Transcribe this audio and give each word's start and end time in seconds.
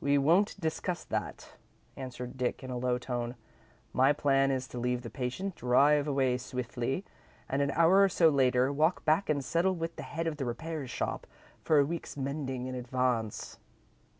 "We 0.00 0.16
won't 0.16 0.60
discuss 0.60 1.02
that," 1.06 1.54
answered 1.96 2.36
Dick, 2.36 2.62
in 2.62 2.70
a 2.70 2.78
low 2.78 2.98
tone. 2.98 3.34
"My 3.92 4.12
plan 4.12 4.52
is 4.52 4.68
to 4.68 4.78
leave 4.78 5.02
the 5.02 5.10
patient, 5.10 5.56
drive 5.56 6.06
away 6.06 6.38
swiftly, 6.38 7.04
and, 7.48 7.60
an 7.60 7.72
hour 7.72 8.00
or 8.00 8.08
so 8.08 8.28
later, 8.28 8.72
walk 8.72 9.04
back 9.04 9.28
and 9.28 9.44
settle 9.44 9.74
with 9.74 9.96
the 9.96 10.04
head 10.04 10.28
of 10.28 10.36
the 10.36 10.44
repair 10.44 10.86
shop 10.86 11.26
for 11.64 11.80
a 11.80 11.84
week's 11.84 12.16
mending 12.16 12.66
in 12.66 12.76
advance." 12.76 13.58